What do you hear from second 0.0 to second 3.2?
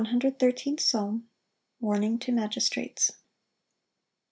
As the 113th Psalm. Warning to magistrates.